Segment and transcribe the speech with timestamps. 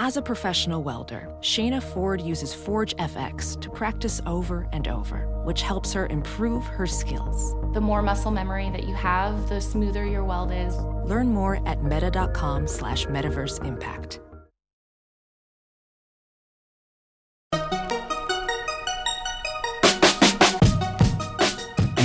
[0.00, 5.60] As a professional welder, Shayna Ford uses Forge FX to practice over and over, which
[5.60, 7.52] helps her improve her skills.
[7.74, 10.76] The more muscle memory that you have, the smoother your weld is.
[11.04, 14.20] Learn more at meta.com slash metaverse impact.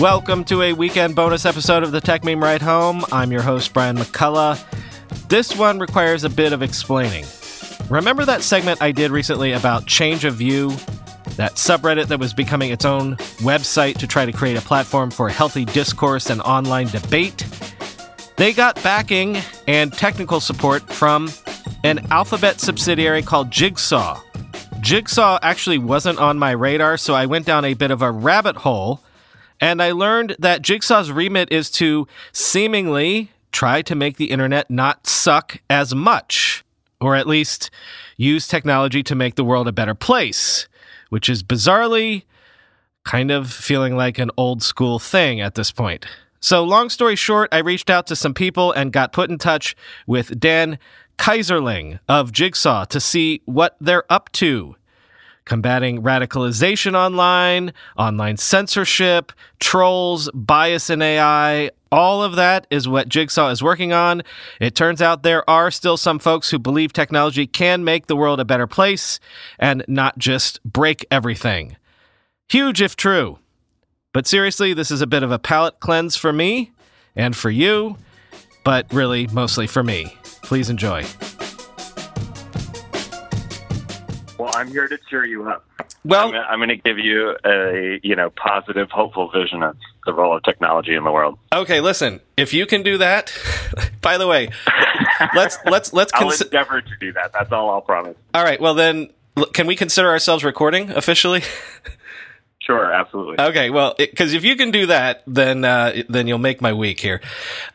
[0.02, 3.06] Welcome to a weekend bonus episode of the Techmeme Ride Home.
[3.12, 4.60] I'm your host, Brian McCullough.
[5.30, 7.26] This one requires a bit of explaining.
[7.94, 10.70] Remember that segment I did recently about Change of View?
[11.36, 15.30] That subreddit that was becoming its own website to try to create a platform for
[15.30, 17.46] healthy discourse and online debate?
[18.36, 21.30] They got backing and technical support from
[21.84, 24.20] an Alphabet subsidiary called Jigsaw.
[24.82, 28.56] Jigsaw actually wasn't on my radar, so I went down a bit of a rabbit
[28.56, 29.02] hole
[29.62, 35.06] and I learned that Jigsaw's remit is to seemingly try to make the internet not
[35.06, 36.63] suck as much,
[37.04, 37.70] or at least
[38.18, 40.68] use technology to make the world a better place,
[41.10, 42.24] which is bizarrely
[43.04, 46.06] kind of feeling like an old school thing at this point.
[46.40, 49.76] So, long story short, I reached out to some people and got put in touch
[50.08, 50.78] with Dan
[51.18, 54.76] Keyserling of Jigsaw to see what they're up to
[55.46, 61.72] combating radicalization online, online censorship, trolls, bias in AI.
[61.92, 64.24] All of that is what Jigsaw is working on.
[64.60, 68.40] It turns out there are still some folks who believe technology can make the world
[68.40, 69.20] a better place
[69.60, 71.78] and not just break everything.
[72.50, 73.40] Huge if true.
[74.14, 76.72] But seriously, this is a bit of a palate cleanse for me
[77.16, 77.98] and for you,
[78.64, 80.18] but really mostly for me.
[80.44, 81.04] Please enjoy.
[84.64, 85.66] I'm here to cheer you up.
[86.06, 90.14] Well, I'm, I'm going to give you a you know positive, hopeful vision of the
[90.14, 91.38] role of technology in the world.
[91.52, 92.22] Okay, listen.
[92.38, 93.34] If you can do that,
[94.02, 94.52] by the way,
[95.36, 96.14] let's let's let's.
[96.16, 97.34] I'll endeavor to do that.
[97.34, 98.16] That's all I'll promise.
[98.34, 98.60] all right.
[98.62, 99.10] Well, then,
[99.52, 101.44] can we consider ourselves recording officially?
[102.66, 103.44] Sure, absolutely.
[103.44, 103.70] okay.
[103.70, 107.20] Well, because if you can do that, then uh, then you'll make my week here.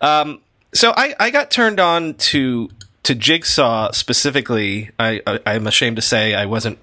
[0.00, 0.40] Um,
[0.72, 2.70] so I I got turned on to
[3.02, 4.90] to Jigsaw specifically.
[4.98, 6.78] I, I I'm ashamed to say I wasn't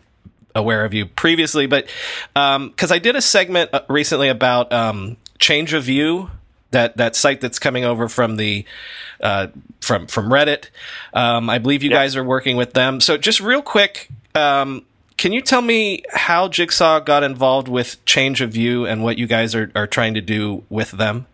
[0.55, 1.87] aware of you previously, but
[2.33, 6.31] because I did a segment uh, recently about um, Change of View,
[6.71, 8.65] that that site that's coming over from the
[9.21, 9.47] uh,
[9.81, 10.69] from from Reddit.
[11.13, 11.97] Um, I believe you Yeah.
[11.97, 12.99] guys are working with them.
[12.99, 14.85] So just real quick, um,
[15.17, 19.27] can you tell me how Jigsaw got involved with Change of View and what you
[19.27, 21.27] guys are, are trying to do with them?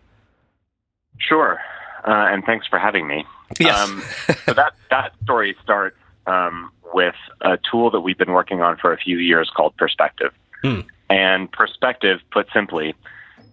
[1.18, 1.58] Sure,
[2.06, 3.24] uh, and thanks for having me.
[3.58, 3.78] Yes.
[3.78, 4.02] Um,
[4.44, 5.96] so that that story starts
[6.26, 10.32] um, with a tool that we've been working on for a few years called Perspective.
[10.62, 10.80] Hmm.
[11.10, 12.94] And Perspective, put simply,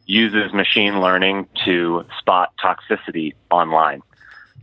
[0.06, 4.02] uses machine learning to spot toxicity online.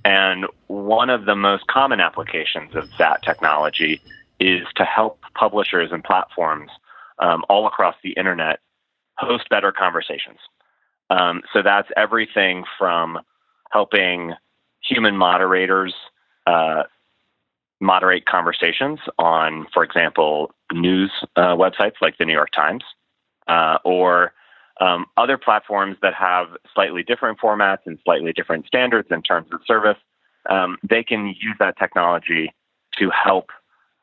[0.05, 4.01] And one of the most common applications of that technology
[4.39, 6.71] is to help publishers and platforms
[7.19, 8.61] um, all across the internet
[9.19, 10.39] host better conversations.
[11.11, 13.19] Um, so that's everything from
[13.71, 14.35] helping
[14.83, 15.95] human moderators
[16.47, 16.85] uh,
[17.81, 22.85] moderate conversations on, for example, news uh, websites like the New York Times,
[23.49, 24.33] uh, or
[24.81, 29.61] um, other platforms that have slightly different formats and slightly different standards in terms of
[29.67, 29.99] service.
[30.51, 32.55] Um, they can use that technology
[32.99, 33.51] to help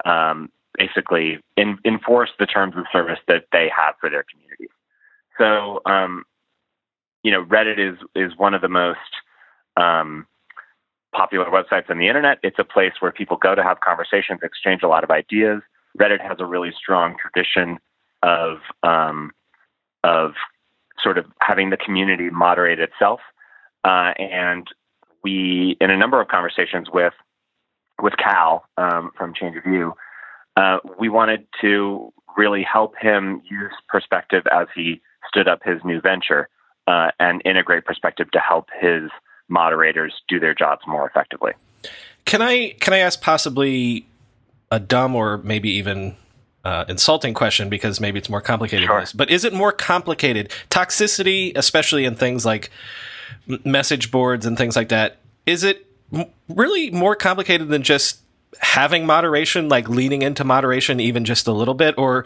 [0.06, 4.69] um, basically in, enforce the terms of service that they have for their communities.
[5.38, 6.23] So, um,
[7.23, 9.00] you know, Reddit is is one of the most
[9.78, 10.28] um,
[11.13, 12.40] popular websites on the internet.
[12.44, 15.62] It's a place where people go to have conversations, exchange a lot of ideas.
[15.97, 17.78] Reddit has a really strong tradition
[18.24, 19.31] of um,
[20.03, 20.34] of
[21.01, 23.19] sort of having the community moderate itself,
[23.84, 24.68] uh, and
[25.24, 27.13] we, in a number of conversations with
[28.01, 29.94] with Kal um, from Change of View,
[30.57, 36.01] uh, we wanted to really help him use perspective as he stood up his new
[36.01, 36.50] venture
[36.88, 39.03] uh, and integrate perspective to help his
[39.49, 41.53] moderators do their jobs more effectively.
[42.25, 44.06] Can I can I ask possibly
[44.71, 46.15] a dumb or maybe even
[46.63, 48.95] uh, insulting question because maybe it's more complicated Sure.
[48.95, 49.13] than this.
[49.13, 50.50] But is it more complicated?
[50.69, 52.69] Toxicity, especially in things like
[53.65, 58.19] message boards and things like that, is it m- really more complicated than just
[58.59, 62.23] having moderation, like leaning into moderation even just a little bit, or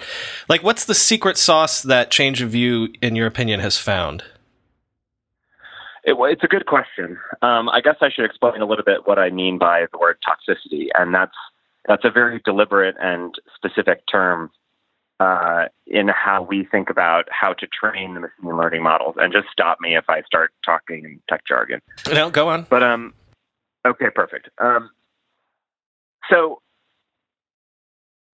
[0.48, 4.24] like what's the secret sauce that Change of View, in your opinion, has found?
[6.08, 7.20] It, it's a good question.
[7.42, 10.18] Um, I guess I should explain a little bit what I mean by the word
[10.26, 11.36] toxicity, and that's
[11.86, 14.50] that's a very deliberate and specific term
[15.20, 19.16] uh, in how we think about how to train the machine learning models.
[19.18, 21.82] And just stop me if I start talking in tech jargon.
[22.10, 22.66] No, go on.
[22.70, 23.14] But um,
[23.86, 24.48] okay, perfect.
[24.60, 24.90] Um,
[26.32, 26.62] so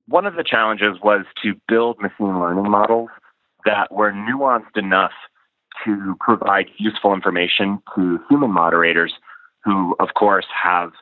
[0.08, 3.10] one of the challenges was to build machine learning models
[3.64, 5.12] that were nuanced enough
[5.84, 9.12] to provide useful information to human moderators
[9.64, 10.92] who, of course, have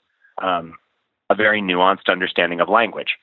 [0.43, 0.75] um,
[1.31, 3.17] a very nuanced understanding of language.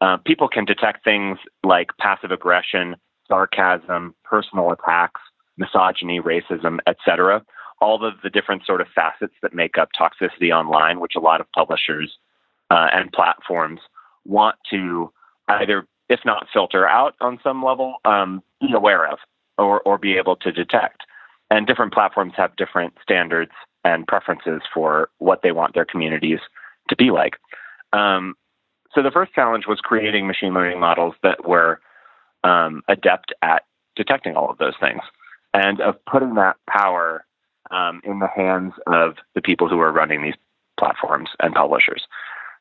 [0.00, 2.96] Uh, people can detect things like passive aggression,
[3.28, 5.20] sarcasm, personal attacks,
[5.56, 7.44] misogyny, racism, etc.
[7.80, 11.40] All of the different sort of facets that make up toxicity online, which a lot
[11.40, 12.16] of publishers
[12.70, 13.80] uh, and platforms
[14.24, 15.12] want to
[15.48, 19.18] either, if not filter out on some level, um, be aware of
[19.60, 21.02] or, or be able to detect.
[21.50, 23.52] And different platforms have different standards
[23.84, 26.38] and preferences for what they want their communities
[26.88, 27.36] to be like.
[27.92, 28.34] Um,
[28.94, 31.80] so the first challenge was creating machine learning models that were
[32.44, 33.64] um, adept at
[33.96, 35.02] detecting all of those things
[35.54, 37.24] and of putting that power
[37.70, 40.34] um, in the hands of the people who are running these
[40.78, 42.02] platforms and publishers.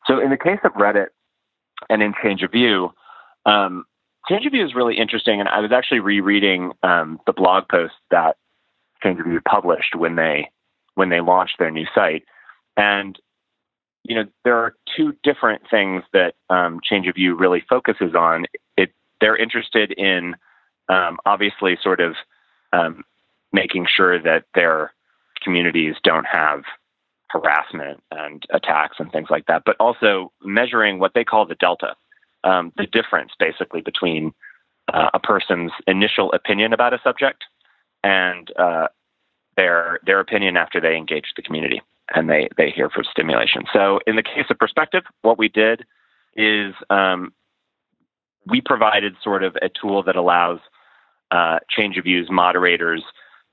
[0.06, 1.07] So in the case of Reddit
[1.90, 2.94] and in Change of View,
[3.46, 3.86] um,
[4.27, 7.94] Change of View is really interesting, and I was actually rereading um, the blog post
[8.12, 8.38] that
[9.01, 10.50] Change of View published when they
[10.95, 12.25] when they launched their new site,
[12.75, 13.18] and
[14.04, 18.45] you know there are two different things that um, Change of View really focuses on.
[18.77, 20.36] It they're interested in
[20.89, 22.15] um, obviously sort of
[22.74, 23.04] um,
[23.54, 24.94] making sure that their
[25.42, 26.63] communities don't have
[27.30, 31.95] harassment and attacks and things like that, but also measuring what they call the delta,
[32.44, 34.33] um, the difference basically between
[34.94, 37.44] uh, a person's initial opinion about a subject
[38.03, 38.88] and uh,
[39.57, 41.81] their their opinion after they engage the community
[42.15, 43.63] and they they hear from stimulation.
[43.74, 45.86] So in the case of perspective, what we did
[46.36, 47.33] is um,
[48.47, 50.59] we provided sort of a tool that allows
[51.31, 53.03] uh, change of views moderators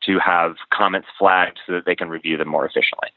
[0.05, 3.09] to have comments flagged so that they can review them more efficiently.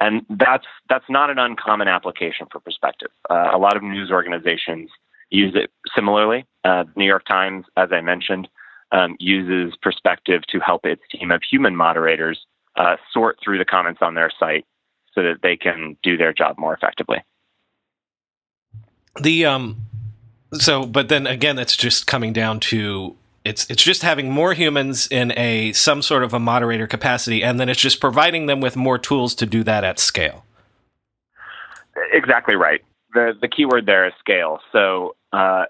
[0.00, 3.10] And that's that's not an uncommon application for perspective.
[3.30, 4.90] Uh, a lot of news organizations
[5.30, 6.44] use it similarly.
[6.64, 8.48] Uh, New York Times, as I mentioned,
[8.92, 14.00] um, uses perspective to help its team of human moderators uh, sort through the comments
[14.02, 14.64] on their site
[15.14, 17.18] so that they can do their job more effectively.
[19.20, 19.76] The um,
[20.54, 25.06] so, but then again, it's just coming down to it's it's just having more humans
[25.08, 28.74] in a some sort of a moderator capacity, and then it's just providing them with
[28.74, 30.44] more tools to do that at scale.
[32.12, 32.82] Exactly right.
[33.14, 34.60] The The keyword there is scale.
[34.72, 35.64] So, uh,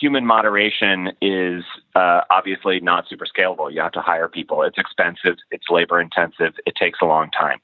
[0.00, 1.64] human moderation is
[1.94, 3.72] uh, obviously not super scalable.
[3.72, 4.62] You have to hire people.
[4.62, 5.36] It's expensive.
[5.50, 6.54] It's labor intensive.
[6.66, 7.58] It takes a long time.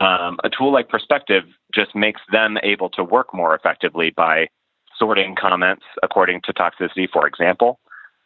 [0.00, 1.44] Um, a tool like Perspective
[1.74, 4.48] just makes them able to work more effectively by
[4.98, 7.78] sorting comments according to toxicity, for example,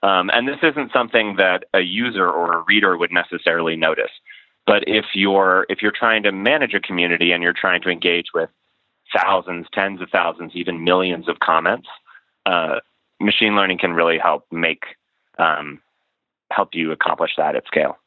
[0.05, 4.11] um, and this isn't something that a user or a reader would necessarily notice.
[4.67, 8.27] But if you're if you're trying to manage a community and you're trying to engage
[8.35, 8.51] with
[9.17, 11.89] thousands, tens of thousands, even millions of comments,
[12.47, 12.81] uh,
[13.21, 14.85] machine learning can really help make
[15.39, 15.81] um,
[16.51, 17.99] help you accomplish that at scale.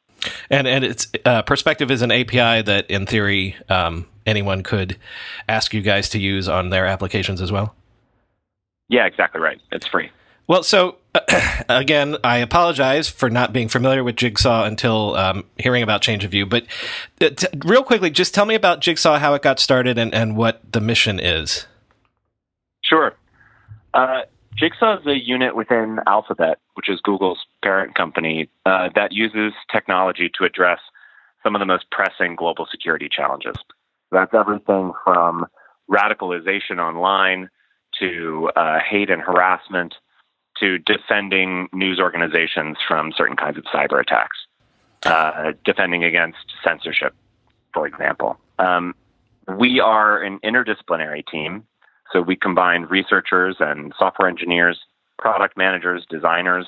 [0.50, 4.98] And and it's uh, Perspective is an API that, in theory, um, anyone could
[5.48, 7.74] ask you guys to use on their applications as well.
[8.88, 9.60] Yeah, exactly right.
[9.70, 10.10] It's free.
[10.48, 10.96] Well, so
[11.68, 16.30] again, I apologize for not being familiar with Jigsaw until um, hearing about Change of
[16.30, 16.46] View.
[16.46, 16.64] But
[17.20, 20.36] uh, t- real quickly, just tell me about Jigsaw, how it got started, and, and
[20.36, 21.66] what the mission is.
[22.82, 23.14] Sure.
[23.92, 24.22] Uh,
[24.56, 30.30] Jigsaw is a unit within Alphabet, which is Google's parent company, uh, that uses technology
[30.38, 30.80] to address
[31.42, 33.56] some of the most pressing global security challenges.
[34.10, 35.46] That's everything from
[35.90, 37.50] radicalization online
[38.00, 39.94] to uh, hate and harassment
[40.60, 44.38] to defending news organizations from certain kinds of cyber attacks,
[45.04, 47.14] uh, defending against censorship,
[47.72, 48.38] for example.
[48.58, 48.94] Um,
[49.56, 51.64] we are an interdisciplinary team,
[52.12, 54.78] so we combine researchers and software engineers,
[55.18, 56.66] product managers, designers,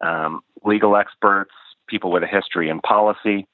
[0.00, 1.52] um, legal experts,
[1.86, 3.46] people with a history in policy,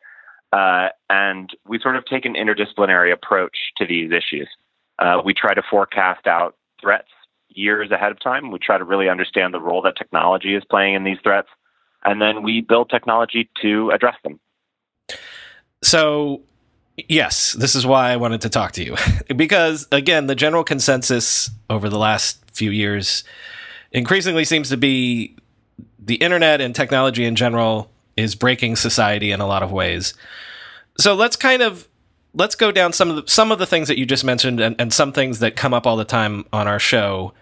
[0.52, 4.48] uh, and we sort of take an interdisciplinary approach to these issues.
[4.98, 7.08] Uh, we try to forecast out threats
[7.56, 8.50] years ahead of time.
[8.50, 11.48] We try to really understand the role that technology is playing in these threats,
[12.04, 14.40] and then we build technology to address them.
[15.82, 16.42] So,
[17.08, 18.96] yes, this is why I wanted to talk to you.
[19.36, 23.24] because, again, the general consensus over the last few years
[23.90, 25.36] increasingly seems to be
[25.98, 30.14] the internet and technology in general is breaking society in a lot of ways.
[30.98, 31.88] So let's kind of
[32.34, 34.76] let's go down some of the some of the things that you just mentioned and,
[34.78, 37.32] and some things that come up all the time on our show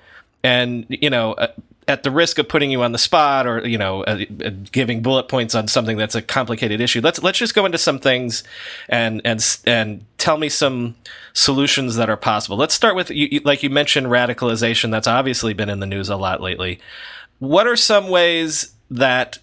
[0.42, 1.48] and you know, uh,
[1.88, 5.02] at the risk of putting you on the spot or you know uh, uh, giving
[5.02, 8.44] bullet points on something that's a complicated issue, let's let's just go into some things
[8.88, 10.94] and and and tell me some
[11.32, 12.56] solutions that are possible.
[12.56, 14.90] Let's start with you, you, like you mentioned radicalization.
[14.90, 16.80] That's obviously been in the news a lot lately.
[17.38, 19.38] What are some ways that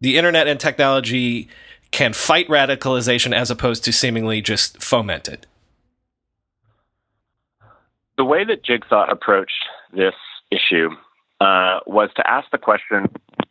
[0.00, 1.48] the internet and technology
[1.90, 5.46] can fight radicalization as opposed to seemingly just foment it?
[8.16, 10.14] The way that Jigsaw approached this
[10.50, 10.90] issue
[11.40, 13.06] uh, was to ask the question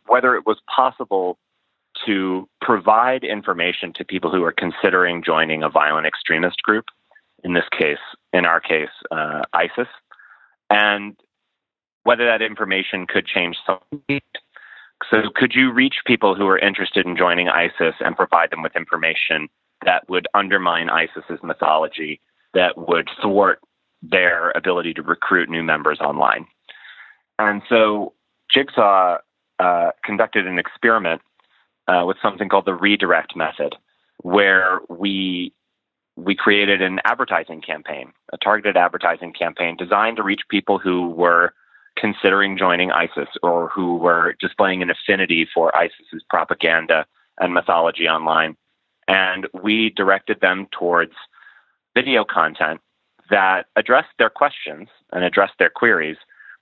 [0.06, 1.38] whether it was possible
[2.04, 6.86] to provide information to people who are considering joining a violent extremist group,
[7.44, 7.98] in this case,
[8.32, 9.88] in our case, uh, ISIS,
[10.68, 11.16] and
[12.02, 14.20] whether that information could change something.
[15.10, 18.74] So, could you reach people who are interested in joining ISIS and provide them with
[18.74, 19.48] information
[19.84, 22.20] that would undermine ISIS's mythology,
[22.54, 23.60] that would thwart
[24.02, 26.46] their ability to recruit new members online?
[27.38, 28.14] And so
[28.50, 29.18] Jigsaw
[29.58, 31.22] uh, conducted an experiment
[31.88, 33.74] uh, with something called the redirect method,
[34.22, 35.52] where we
[36.16, 41.52] we created an advertising campaign, a targeted advertising campaign designed to reach people who were
[41.96, 47.06] considering joining ISIS or who were displaying an affinity for ISIS's propaganda
[47.38, 48.56] and mythology online.
[49.08, 51.12] And we directed them towards
[51.94, 52.80] video content
[53.30, 56.16] that addressed their questions and addressed their queries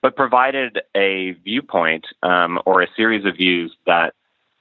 [0.04, 4.12] but provided a viewpoint um, or a series of views that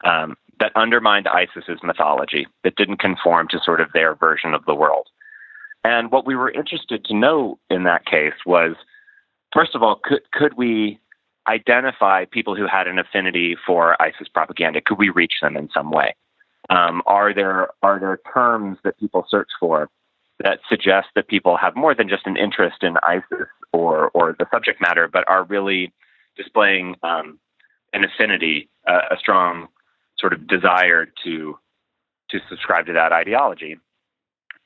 [0.05, 4.73] um, that undermined ISIS's mythology, that didn't conform to sort of their version of the
[4.73, 5.07] world.
[5.83, 8.77] And what we were interested to know in that case was,
[9.53, 10.97] first of all, could could we
[11.45, 14.79] identify people who had an affinity for ISIS propaganda?
[14.79, 16.15] Could we reach them in some way?
[16.69, 19.89] Um, are there are there terms that people search for
[20.43, 24.45] that suggest that people have more than just an interest in ISIS or or the
[24.51, 25.91] subject matter, but are really
[26.37, 27.39] displaying um,
[27.93, 29.67] an affinity, uh, a strong
[30.19, 31.57] sort of desire to
[32.29, 33.77] to subscribe to that ideology.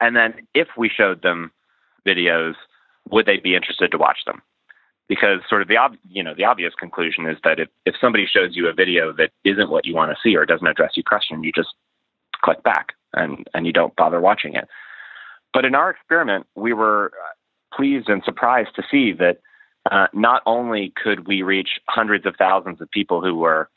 [0.01, 1.51] And then, if we showed them
[2.05, 2.55] videos,
[3.10, 4.41] would they be interested to watch them?
[5.07, 8.25] Because sort of the ob- you know the obvious conclusion is that if, if somebody
[8.25, 11.03] shows you a video that isn't what you want to see or doesn't address your
[11.03, 11.75] question, you just
[12.41, 14.67] click back and and you don't bother watching it.
[15.54, 17.12] But in our experiment, we were
[17.74, 19.39] pleased and surprised to see that
[19.92, 23.70] uh, not only could we reach hundreds of thousands of people who were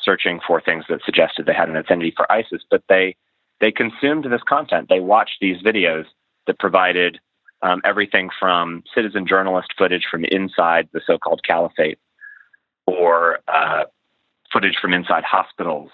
[0.00, 3.16] searching for things that suggested they had an affinity for ISIS, but they
[3.60, 4.88] they consumed this content.
[4.88, 6.04] They watched these videos
[6.46, 7.18] that provided
[7.62, 11.98] um, everything from citizen journalist footage from inside the so-called caliphate,
[12.86, 13.84] or uh,
[14.52, 15.90] footage from inside hospitals,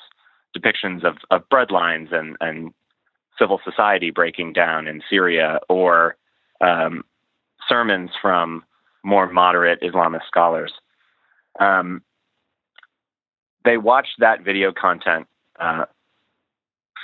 [0.56, 2.74] depictions of, of breadlines and, and
[3.38, 6.16] civil society breaking down in Syria, or
[6.60, 7.04] um,
[7.68, 8.64] sermons from
[9.02, 10.72] more moderate Islamist scholars.
[11.58, 12.02] Um,
[13.64, 15.26] they watched that video content
[15.58, 15.84] uh,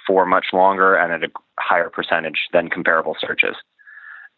[0.06, 3.56] for much longer and at a higher percentage than comparable searches.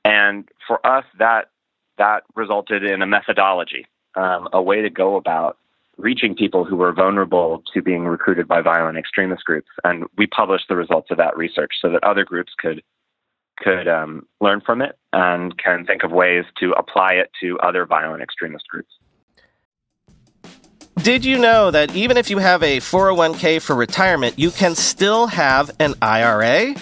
[0.04, 1.50] And for us, that
[1.98, 5.58] that resulted in a methodology, um, a way to go about
[6.00, 9.68] reaching people who were vulnerable to being recruited by violent extremist groups.
[9.84, 12.82] And we published the results of that research so that other groups could
[13.58, 17.84] could um, learn from it and can think of ways to apply it to other
[17.84, 18.90] violent extremist groups.
[21.02, 25.26] Did you know that even if you have a 401k for retirement, you can still
[25.26, 26.74] have an IRA?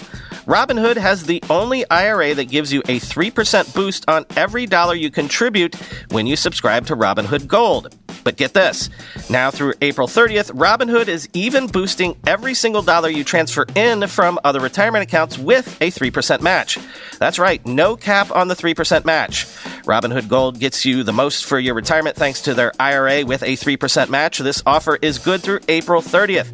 [0.49, 5.11] Robinhood has the only IRA that gives you a 3% boost on every dollar you
[5.11, 5.75] contribute
[6.11, 7.95] when you subscribe to Robinhood Gold.
[8.23, 8.89] But get this
[9.29, 14.39] now through April 30th, Robinhood is even boosting every single dollar you transfer in from
[14.43, 16.77] other retirement accounts with a 3% match.
[17.17, 19.45] That's right, no cap on the 3% match.
[19.85, 23.55] Robinhood Gold gets you the most for your retirement thanks to their IRA with a
[23.57, 24.39] 3% match.
[24.39, 26.53] This offer is good through April 30th.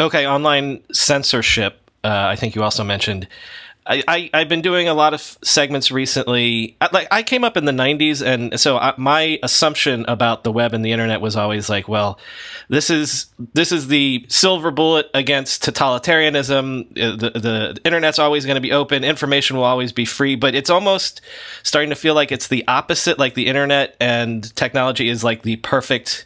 [0.00, 1.90] okay, online censorship.
[2.02, 3.28] Uh, I think you also mentioned.
[3.86, 6.74] I, I have been doing a lot of segments recently.
[6.80, 10.50] I, like I came up in the '90s, and so I, my assumption about the
[10.50, 12.18] web and the internet was always like, well,
[12.68, 16.90] this is this is the silver bullet against totalitarianism.
[16.92, 19.04] Uh, the the internet's always going to be open.
[19.04, 20.34] Information will always be free.
[20.34, 21.20] But it's almost
[21.62, 23.18] starting to feel like it's the opposite.
[23.18, 26.24] Like the internet and technology is like the perfect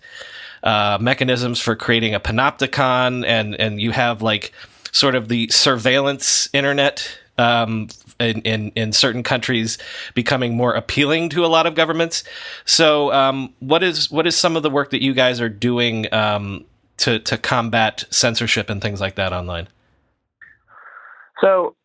[0.63, 4.53] uh, mechanisms for creating a panopticon, and and you have like
[4.93, 7.89] sort of the surveillance internet um,
[8.19, 9.79] in, in, in certain countries
[10.15, 12.25] becoming more appealing to a lot of governments.
[12.65, 16.13] So, um, what is what is some of the work that you guys are doing
[16.13, 16.65] um,
[16.99, 19.69] to to combat censorship and things like that online?
[21.41, 21.77] So,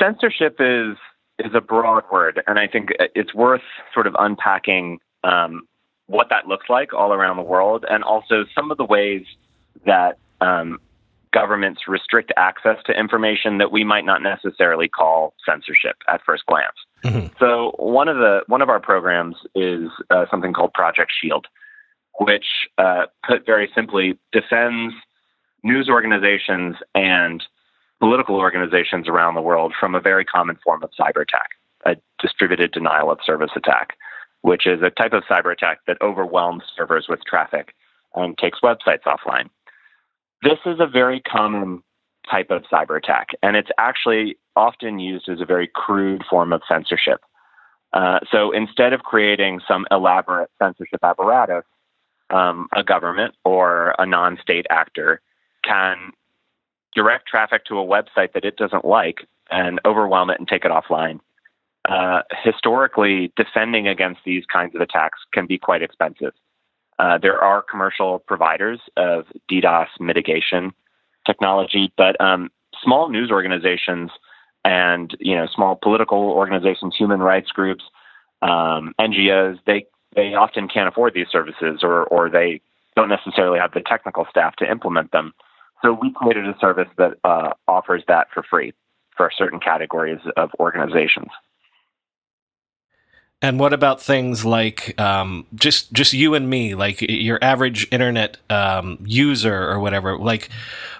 [0.00, 0.96] censorship is
[1.38, 3.62] is a broad word, and I think it's worth
[3.94, 5.68] sort of unpacking um,
[6.06, 9.24] what that looks like all around the world, and also some of the ways
[9.84, 10.78] that um,
[11.32, 16.76] governments restrict access to information that we might not necessarily call censorship at first glance.
[17.04, 17.26] Mm-hmm.
[17.38, 21.46] So one of the one of our programs is uh, something called Project Shield,
[22.20, 22.46] which,
[22.78, 24.94] uh, put very simply, defends
[25.62, 27.42] news organizations and
[28.00, 31.50] political organizations around the world from a very common form of cyber attack,
[31.84, 33.96] a distributed denial of service attack
[34.46, 37.74] which is a type of cyber attack that overwhelms servers with traffic
[38.14, 39.50] and takes websites offline.
[40.40, 41.82] This is a very common
[42.30, 46.62] type of cyber attack, and it's actually often used as a very crude form of
[46.68, 47.22] censorship.
[47.92, 51.64] Uh, so instead of creating some elaborate censorship apparatus,
[52.30, 55.20] um, a government or a non state actor
[55.64, 56.12] can
[56.94, 60.70] direct traffic to a website that it doesn't like and overwhelm it and take it
[60.70, 61.18] offline
[61.88, 66.32] uh, historically, defending against these kinds of attacks can be quite expensive.
[66.98, 70.72] Uh, there are commercial providers of DDoS mitigation
[71.26, 72.50] technology, but um,
[72.82, 74.10] small news organizations
[74.64, 77.84] and you know small political organizations, human rights groups,
[78.42, 82.60] um, NGOs, they they often can't afford these services, or or they
[82.96, 85.34] don't necessarily have the technical staff to implement them.
[85.82, 88.72] So we created a service that uh, offers that for free
[89.16, 91.28] for certain categories of organizations.
[93.46, 98.38] And what about things like um, just just you and me, like your average internet
[98.50, 100.18] um, user or whatever?
[100.18, 100.48] Like,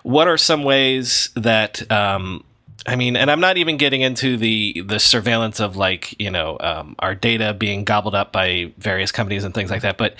[0.04, 2.44] what are some ways that um,
[2.86, 6.56] I mean, and I'm not even getting into the the surveillance of like you know
[6.60, 9.98] um, our data being gobbled up by various companies and things like that.
[9.98, 10.14] But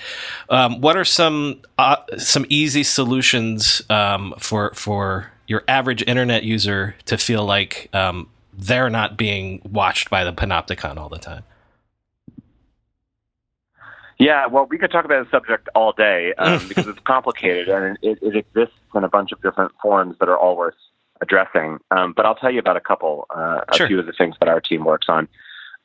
[0.49, 6.97] um, what are some uh, some easy solutions um, for for your average internet user
[7.05, 7.89] to feel like
[8.59, 11.45] they're not being watched by the panopticon all the time?
[14.19, 17.99] Yeah, well, we could talk about the subject all day um, because it's complicated and
[18.03, 20.75] it, it, exists in a bunch of different forms that are all worth
[21.21, 21.79] addressing.
[21.91, 23.87] Um, but I'll tell you about a couple, uh, sure.
[23.87, 25.29] a few of the things that our team works on.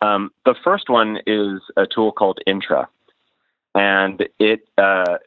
[0.02, 2.88] Um, the first one is a tool called Intra,
[3.76, 5.18] and it uh,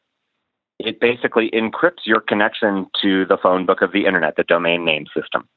[0.81, 5.07] it basically encrypts your connection to the phone book of the internet, the domain name
[5.17, 5.49] system.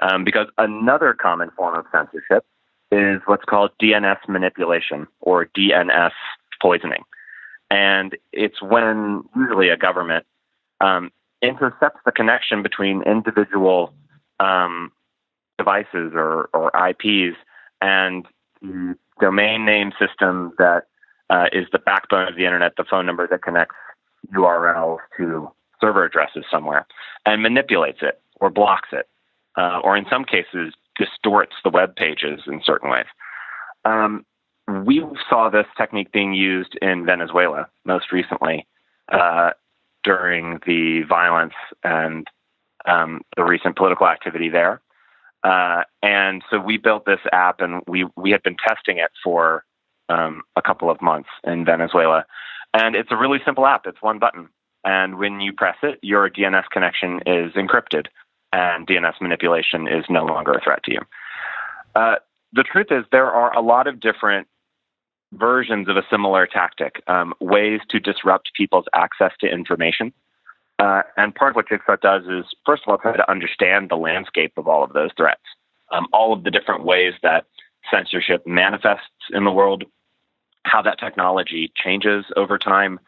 [0.00, 2.46] Um, because another common form of censorship
[2.92, 6.12] is what's called DNS manipulation or DNS
[6.60, 7.04] poisoning.
[7.70, 10.26] And it's when usually a government
[10.80, 11.10] um,
[11.42, 13.92] intercepts the connection between individual
[14.40, 14.90] um,
[15.58, 17.36] devices or, or IPs
[17.80, 18.26] and
[18.62, 20.84] the domain name system that
[21.28, 23.76] uh, is the backbone of the internet, the phone number that connects
[24.34, 26.86] URLs to server addresses somewhere,
[27.24, 29.08] and manipulates it or blocks it,
[29.56, 33.06] uh, or in some cases distorts the web pages in certain ways.
[33.84, 34.26] Um,
[34.70, 38.66] we saw this technique being used in Venezuela most recently
[39.10, 39.50] uh,
[40.04, 41.54] during the violence
[41.84, 42.26] and
[42.86, 44.80] um, the recent political activity there.
[45.42, 49.64] Uh, and so we built this app, and we we had been testing it for
[50.08, 52.24] um, a couple of months in Venezuela.
[52.74, 53.86] And it's a really simple app.
[53.86, 54.48] It's one button,
[54.84, 58.06] and when you press it, your DNS connection is encrypted,
[58.52, 61.00] and DNS manipulation is no longer a threat to you.
[61.94, 62.16] Uh,
[62.52, 64.46] the truth is, there are a lot of different
[65.32, 70.12] versions of a similar tactic, um, ways to disrupt people's access to information.
[70.78, 73.96] Uh, and part of what Jigsaw does is, first of all, try to understand the
[73.96, 75.42] landscape of all of those threats,
[75.92, 77.44] um, all of the different ways that
[77.90, 79.84] censorship manifests in the world,
[80.64, 82.98] how that technology changes over time,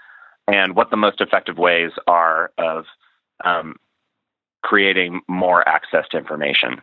[0.46, 2.84] and what the most effective ways are of
[3.44, 3.76] um,
[4.62, 6.80] creating more access to information.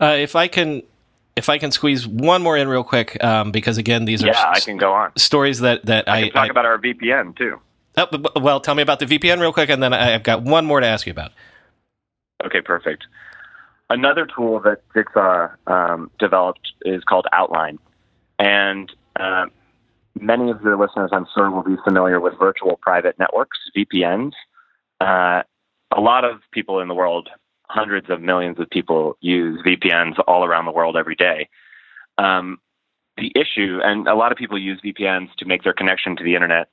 [0.00, 0.82] Uh, if I can
[1.36, 4.50] if I can squeeze one more in real quick, um, because again, these are yeah,
[4.50, 7.60] I can go on stories that that I, I talk I, about our VPN too.
[7.98, 10.80] Oh, well, tell me about the VPN real quick, and then I've got one more
[10.80, 11.32] to ask you about.
[12.44, 13.04] Okay, perfect.
[13.88, 17.78] Another tool that Jigsaw um, developed is called Outline,
[18.38, 19.46] and uh,
[20.20, 24.32] many of your listeners, I'm sure, will be familiar with virtual private networks (VPNs).
[25.00, 25.42] Uh,
[25.94, 27.28] a lot of people in the world,
[27.68, 31.48] hundreds of millions of people, use VPNs all around the world every day.
[32.18, 32.58] Um,
[33.16, 36.34] the issue, and a lot of people use VPNs to make their connection to the
[36.34, 36.68] internet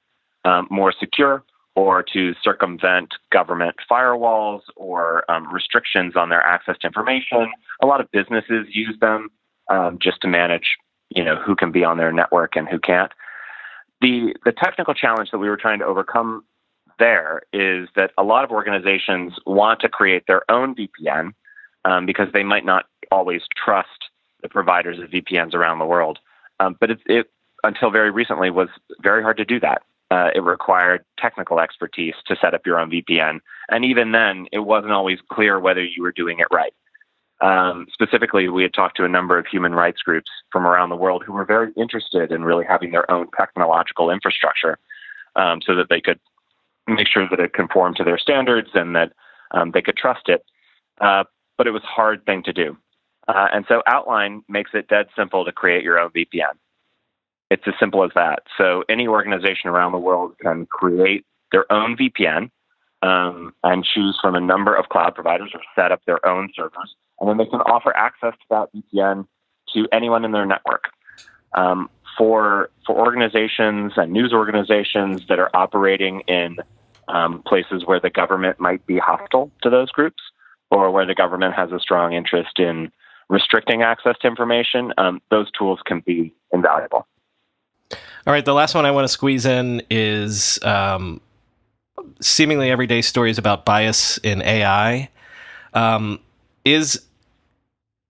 [0.46, 1.44] um, more secure
[1.76, 7.52] or to circumvent government firewalls or um, restrictions on their access to information.
[7.82, 9.30] A lot of businesses use them
[9.70, 10.76] um, just to manage,
[11.10, 13.12] you know, who can be on their network and who can't.
[14.02, 16.44] The the technical challenge that we were trying to overcome
[17.00, 21.34] there is that a lot of organizations want to create their own VPN
[21.86, 24.10] um, because they might not always trust
[24.42, 26.20] the providers of VPNs around the world.
[26.60, 27.32] Um, but it, it,
[27.64, 28.70] until very recently, was
[29.02, 32.92] very hard to do that uh, it required technical expertise to set up your own
[32.92, 33.40] VPN.
[33.70, 36.74] And even then, it wasn't always clear whether you were doing it right.
[37.42, 40.96] Um, specifically, we had talked to a number of human rights groups from around the
[40.96, 44.78] world who were very interested in really having their own technological infrastructure
[45.36, 46.20] um, so that they could
[46.88, 49.14] make sure that it conformed to their standards and that
[49.52, 50.44] um, they could trust it.
[51.00, 51.24] Uh,
[51.58, 52.78] but it was a hard thing to do.
[53.28, 56.54] Uh, and so Outline makes it dead simple to create your own VPN.
[57.50, 58.44] It's as simple as that.
[58.58, 62.50] So any organization around the world can create their own VPN
[63.04, 66.96] um, and choose from a number of cloud providers or set up their own servers,
[67.20, 69.28] and then they can offer access to that VPN
[69.74, 70.86] to anyone in their network.
[71.54, 76.58] Um, for for organizations and news organizations that are operating in
[77.08, 80.22] um, places where the government might be hostile to those groups,
[80.72, 82.92] or where the government has a strong interest in
[83.30, 87.08] restricting access to information, um, those tools can be invaluable.
[87.92, 91.20] All right, the last one I want to squeeze in is um,
[92.22, 95.10] seemingly everyday stories about bias in AI.
[95.74, 96.20] Um,
[96.66, 97.02] is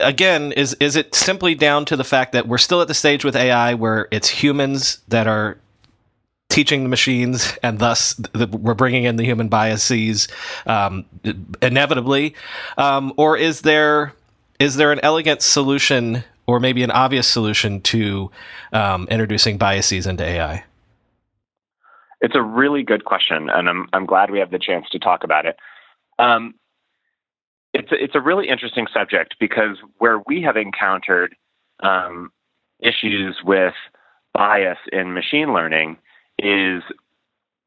[0.03, 3.25] again is is it simply down to the fact that we're still at the stage
[3.25, 5.57] with AI where it's humans that are
[6.53, 10.27] teaching the machines, and thus the, we're bringing in the human biases
[10.67, 11.03] um,
[11.61, 12.35] inevitably,
[12.77, 14.13] um, or is there
[14.59, 18.29] is there an elegant solution or maybe an obvious solution to
[18.71, 20.63] um, introducing biases into AI?
[22.21, 25.23] It's a really good question, and I'm I'm glad we have the chance to talk
[25.23, 25.57] about it.
[26.19, 26.53] Um,
[27.83, 31.35] it's a, it's a really interesting subject because where we have encountered
[31.81, 32.31] um,
[32.79, 33.73] issues with
[34.33, 35.97] bias in machine learning
[36.39, 36.81] is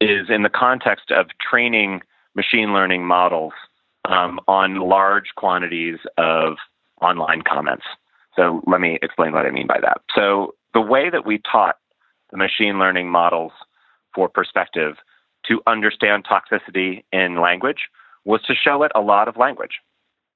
[0.01, 2.01] is in the context of training
[2.35, 3.53] machine learning models
[4.05, 6.57] um, on large quantities of
[7.01, 7.85] online comments.
[8.35, 10.01] So let me explain what I mean by that.
[10.13, 11.77] So the way that we taught
[12.31, 13.51] the machine learning models
[14.13, 14.95] for perspective
[15.47, 17.89] to understand toxicity in language
[18.25, 19.79] was to show it a lot of language.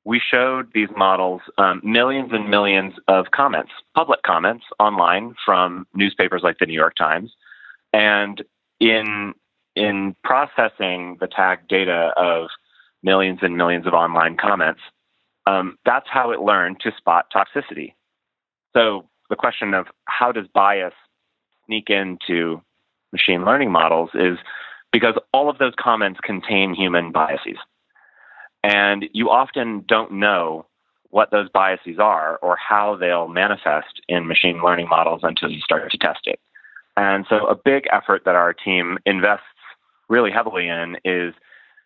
[0.03, 6.41] We showed these models um, millions and millions of comments, public comments online from newspapers
[6.43, 7.31] like the New York Times.
[7.93, 8.43] And
[8.79, 9.33] in,
[9.75, 12.47] in processing the tag data of
[13.03, 14.81] millions and millions of online comments,
[15.45, 17.93] um, that's how it learned to spot toxicity.
[18.73, 20.93] So the question of how does bias
[21.65, 22.61] sneak into
[23.11, 24.37] machine learning models is
[24.91, 27.57] because all of those comments contain human biases.
[28.63, 30.65] And you often don't know
[31.09, 35.91] what those biases are or how they'll manifest in machine learning models until you start
[35.91, 36.39] to test it.
[36.97, 39.45] And so, a big effort that our team invests
[40.09, 41.33] really heavily in is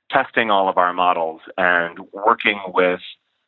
[0.09, 2.99] testing all of our models and working with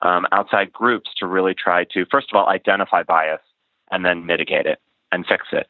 [0.01, 3.41] um, outside groups to really try to, first of all, identify bias
[3.91, 4.79] and then mitigate it
[5.11, 5.67] and fix it.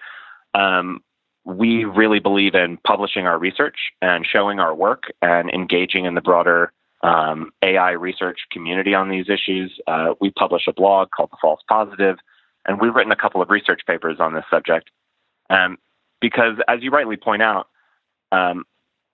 [0.54, 1.02] Um,
[1.46, 6.22] we really believe in publishing our research and showing our work and engaging in the
[6.22, 9.80] broader um, AI research community on these issues.
[9.88, 12.18] Uh, we publish a blog called The False Positive,
[12.66, 14.90] and we've written a couple of research papers on this subject.
[15.50, 15.78] Um,
[16.20, 17.68] because, as you rightly point out,
[18.32, 18.66] um,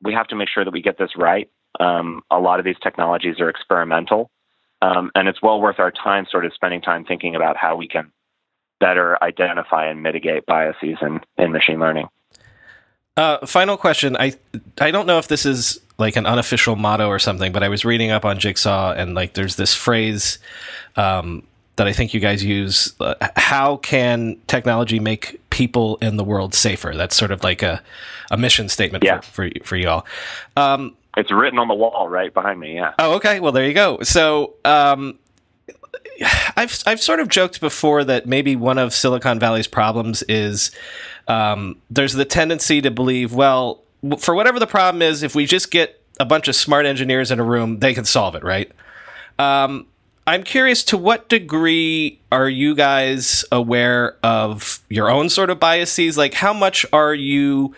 [0.01, 1.49] we have to make sure that we get this right.
[1.79, 4.31] Um, a lot of these technologies are experimental,
[4.81, 7.87] um, and it's well worth our time sort of spending time thinking about how we
[7.87, 8.11] can
[8.79, 12.07] better identify and mitigate biases in, in machine learning.
[13.15, 14.17] Uh, final question.
[14.17, 14.33] I
[14.81, 17.85] I don't know if this is like an unofficial motto or something, but I was
[17.85, 20.37] reading up on Jigsaw and like there's this phrase
[20.97, 21.43] um,
[21.77, 22.93] that I think you guys use.
[22.99, 26.93] Uh, how can technology make people in the world safer?
[26.93, 27.81] That's sort of like a,
[28.31, 29.21] a mission statement yeah.
[29.21, 30.05] for, for, for you all.
[30.57, 32.75] Um, it's written on the wall right behind me.
[32.75, 32.93] Yeah.
[32.99, 33.39] Oh, okay.
[33.39, 34.01] Well, there you go.
[34.01, 35.17] So, um,
[36.57, 40.71] I've I've sort of joked before that maybe one of Silicon Valley's problems is
[41.27, 43.82] um, there's the tendency to believe, well,
[44.17, 47.39] for whatever the problem is, if we just get a bunch of smart engineers in
[47.39, 48.71] a room, they can solve it, right?
[49.39, 49.87] Um,
[50.25, 56.17] I'm curious to what degree are you guys aware of your own sort of biases?
[56.17, 57.75] Like, how much are you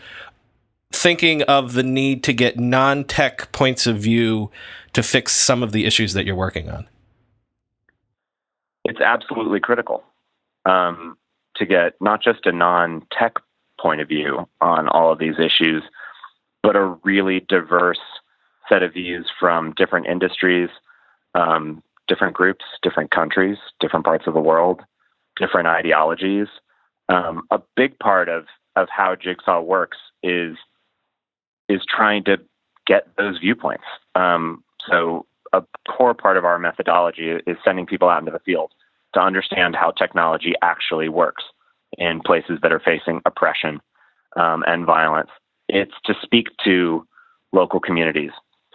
[0.91, 4.51] thinking of the need to get non tech points of view
[4.93, 6.87] to fix some of the issues that you're working on?
[8.83, 10.03] It's absolutely critical
[10.65, 11.17] um,
[11.55, 13.33] to get not just a non tech
[13.79, 15.83] point of view on all of these issues,
[16.65, 17.99] but a really diverse
[18.67, 20.69] set of views from different industries,
[21.35, 24.81] um, different groups, different countries, different parts of the world,
[25.37, 26.47] different ideologies.
[27.07, 30.57] Um, a big part of of how Jigsaw works is
[31.69, 32.37] is trying to
[32.87, 33.85] get those viewpoints.
[34.15, 38.71] Um, so a core part of our methodology is sending people out into the field
[39.13, 41.43] to understand how technology actually works
[41.97, 43.81] in places that are facing oppression
[44.35, 45.29] um, and violence
[45.67, 47.05] it's to speak to
[47.51, 48.31] local communities,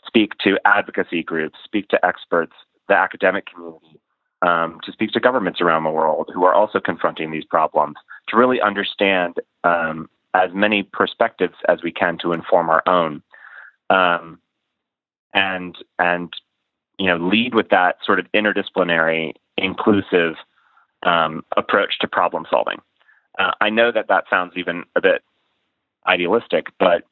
[0.07, 2.53] speak to advocacy groups, speak to experts,
[2.89, 4.01] the academic community,
[4.43, 7.97] um, to speak to governments around the world who are also confronting these problems,
[8.29, 13.23] to really understand um, as many perspectives as we can to inform our own,
[13.91, 14.41] um,
[15.35, 16.33] and and
[16.99, 20.35] you know lead with that sort of interdisciplinary, inclusive
[21.05, 22.79] um, approach to problem solving.
[23.39, 25.23] Uh, I know that that sounds even a bit
[26.07, 27.05] idealistic, but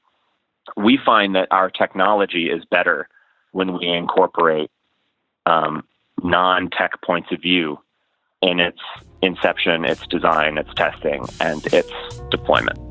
[0.77, 3.09] we find that our technology is better
[3.53, 4.71] when we incorporate
[5.47, 5.85] um,
[6.23, 7.79] non tech points of view
[8.43, 8.81] in its
[9.23, 11.91] inception, its design, its testing, and its
[12.31, 12.88] deployment.